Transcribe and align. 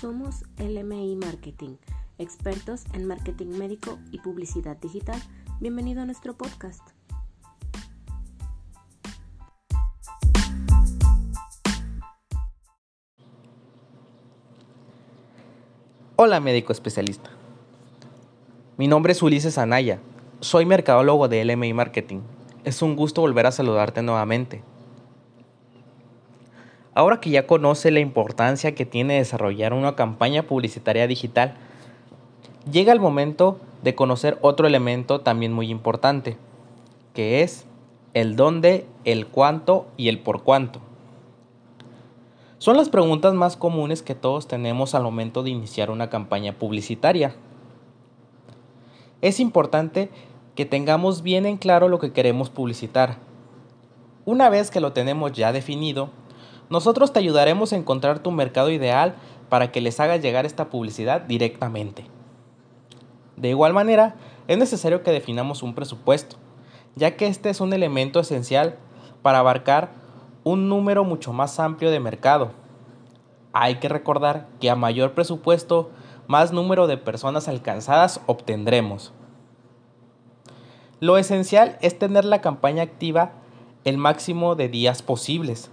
Somos 0.00 0.44
LMI 0.58 1.16
Marketing, 1.16 1.74
expertos 2.18 2.84
en 2.92 3.04
marketing 3.04 3.58
médico 3.58 3.98
y 4.12 4.20
publicidad 4.20 4.76
digital. 4.76 5.20
Bienvenido 5.58 6.02
a 6.02 6.04
nuestro 6.04 6.36
podcast. 6.36 6.82
Hola 16.14 16.38
médico 16.38 16.72
especialista. 16.72 17.30
Mi 18.76 18.86
nombre 18.86 19.10
es 19.14 19.20
Ulises 19.20 19.58
Anaya. 19.58 19.98
Soy 20.38 20.64
mercadólogo 20.64 21.26
de 21.26 21.44
LMI 21.44 21.72
Marketing. 21.72 22.20
Es 22.62 22.82
un 22.82 22.94
gusto 22.94 23.22
volver 23.22 23.46
a 23.46 23.52
saludarte 23.52 24.02
nuevamente. 24.02 24.62
Ahora 26.98 27.20
que 27.20 27.30
ya 27.30 27.46
conoce 27.46 27.92
la 27.92 28.00
importancia 28.00 28.74
que 28.74 28.84
tiene 28.84 29.18
desarrollar 29.18 29.72
una 29.72 29.94
campaña 29.94 30.48
publicitaria 30.48 31.06
digital, 31.06 31.54
llega 32.68 32.92
el 32.92 32.98
momento 32.98 33.60
de 33.84 33.94
conocer 33.94 34.36
otro 34.40 34.66
elemento 34.66 35.20
también 35.20 35.52
muy 35.52 35.70
importante, 35.70 36.36
que 37.14 37.42
es 37.42 37.66
el 38.14 38.34
dónde, 38.34 38.84
el 39.04 39.28
cuánto 39.28 39.86
y 39.96 40.08
el 40.08 40.18
por 40.18 40.42
cuánto. 40.42 40.80
Son 42.58 42.76
las 42.76 42.88
preguntas 42.88 43.32
más 43.32 43.56
comunes 43.56 44.02
que 44.02 44.16
todos 44.16 44.48
tenemos 44.48 44.96
al 44.96 45.04
momento 45.04 45.44
de 45.44 45.50
iniciar 45.50 45.92
una 45.92 46.10
campaña 46.10 46.54
publicitaria. 46.54 47.36
Es 49.20 49.38
importante 49.38 50.10
que 50.56 50.66
tengamos 50.66 51.22
bien 51.22 51.46
en 51.46 51.58
claro 51.58 51.88
lo 51.88 52.00
que 52.00 52.10
queremos 52.10 52.50
publicitar. 52.50 53.18
Una 54.24 54.48
vez 54.48 54.72
que 54.72 54.80
lo 54.80 54.92
tenemos 54.92 55.30
ya 55.30 55.52
definido, 55.52 56.10
nosotros 56.70 57.12
te 57.12 57.18
ayudaremos 57.18 57.72
a 57.72 57.76
encontrar 57.76 58.18
tu 58.18 58.30
mercado 58.30 58.70
ideal 58.70 59.14
para 59.48 59.72
que 59.72 59.80
les 59.80 59.98
hagas 60.00 60.20
llegar 60.20 60.44
esta 60.44 60.68
publicidad 60.68 61.22
directamente. 61.22 62.04
De 63.36 63.48
igual 63.48 63.72
manera, 63.72 64.16
es 64.48 64.58
necesario 64.58 65.02
que 65.02 65.10
definamos 65.10 65.62
un 65.62 65.74
presupuesto, 65.74 66.36
ya 66.94 67.16
que 67.16 67.26
este 67.26 67.50
es 67.50 67.60
un 67.60 67.72
elemento 67.72 68.20
esencial 68.20 68.76
para 69.22 69.38
abarcar 69.38 69.90
un 70.44 70.68
número 70.68 71.04
mucho 71.04 71.32
más 71.32 71.58
amplio 71.58 71.90
de 71.90 72.00
mercado. 72.00 72.50
Hay 73.52 73.76
que 73.76 73.88
recordar 73.88 74.48
que 74.60 74.70
a 74.70 74.76
mayor 74.76 75.12
presupuesto, 75.12 75.90
más 76.26 76.52
número 76.52 76.86
de 76.86 76.98
personas 76.98 77.48
alcanzadas 77.48 78.20
obtendremos. 78.26 79.12
Lo 81.00 81.16
esencial 81.16 81.78
es 81.80 81.98
tener 81.98 82.24
la 82.26 82.42
campaña 82.42 82.82
activa 82.82 83.32
el 83.84 83.96
máximo 83.96 84.54
de 84.54 84.68
días 84.68 85.00
posibles 85.00 85.70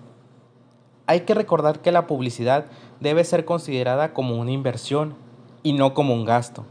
hay 1.08 1.22
que 1.22 1.34
recordar 1.34 1.82
que 1.82 1.92
la 1.92 2.08
publicidad 2.08 2.66
debe 3.00 3.24
ser 3.24 3.46
considerada 3.46 4.14
como 4.14 4.36
una 4.36 4.52
inversión 4.52 5.16
y 5.64 5.74
no 5.74 5.94
como 5.94 6.14
un 6.14 6.26
gasto. 6.26 6.66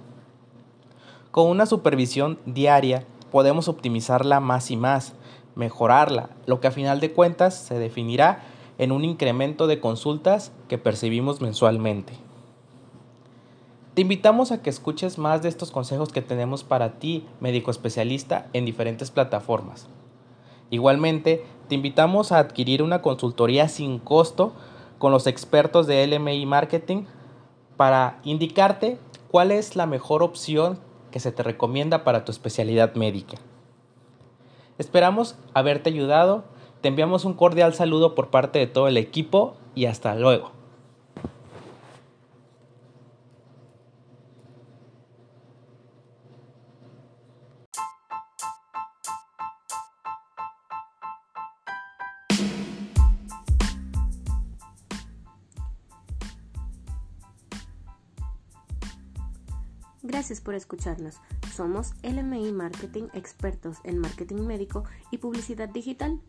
Con 1.31 1.49
una 1.49 1.67
supervisión 1.67 2.39
diaria 2.47 3.05
podemos 3.31 3.69
optimizarla 3.69 4.41
más 4.41 4.71
y 4.71 4.77
más, 4.77 5.15
mejorarla, 5.57 6.31
lo 6.47 6.61
que 6.61 6.69
a 6.69 6.73
final 6.73 7.01
de 7.01 7.13
cuentas 7.13 7.55
se 7.55 7.79
definirá 7.79 8.43
en 8.79 8.93
un 8.93 9.05
incremento 9.05 9.67
de 9.67 9.81
consultas 9.81 10.53
que 10.69 10.79
percibimos 10.79 11.41
mensualmente. 11.41 12.13
Te 13.95 14.03
invitamos 14.03 14.51
a 14.51 14.61
que 14.63 14.71
escuches 14.71 15.19
más 15.19 15.43
de 15.43 15.49
estos 15.49 15.71
consejos 15.71 16.13
que 16.13 16.23
tenemos 16.23 16.65
para 16.65 16.99
ti, 16.99 17.27
médico 17.39 17.71
especialista, 17.71 18.49
en 18.53 18.65
diferentes 18.65 19.13
plataformas. 19.13 19.89
Igualmente, 20.75 21.45
te 21.69 21.77
invitamos 21.77 22.33
a 22.33 22.41
adquirir 22.41 22.83
una 22.83 23.01
consultoría 23.01 23.69
sin 23.69 24.01
costo 24.01 24.55
con 24.99 25.13
los 25.13 25.29
expertos 25.29 25.87
de 25.87 26.05
LMI 26.05 26.47
Marketing 26.47 27.05
para 27.77 28.19
indicarte 28.25 28.99
cuál 29.31 29.53
es 29.53 29.77
la 29.77 29.87
mejor 29.87 30.25
opción 30.25 30.81
que 31.13 31.21
se 31.21 31.31
te 31.31 31.45
recomienda 31.45 32.03
para 32.03 32.25
tu 32.25 32.33
especialidad 32.33 32.97
médica. 32.97 33.37
Esperamos 34.77 35.37
haberte 35.55 35.91
ayudado, 35.91 36.43
te 36.81 36.89
enviamos 36.89 37.25
un 37.25 37.35
cordial 37.35 37.73
saludo 37.73 38.17
por 38.17 38.31
parte 38.31 38.59
de 38.59 38.67
todo 38.67 38.89
el 38.89 38.97
equipo 38.97 39.55
y 39.77 39.87
hasta 39.87 40.17
luego. 40.17 40.51
Gracias 60.07 60.43
por 60.43 60.55
escucharnos. 60.55 61.17
Somos 61.55 61.95
LMI 62.03 62.53
Marketing, 62.53 63.05
expertos 63.15 63.79
en 63.85 63.99
marketing 63.99 64.43
médico 64.43 64.85
y 65.11 65.17
publicidad 65.17 65.71
digital. 65.71 66.21